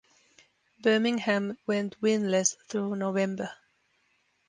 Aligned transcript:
Birmingham 0.79 1.59
went 1.67 1.95
winless 2.01 2.55
through 2.67 2.95
November. 2.95 3.51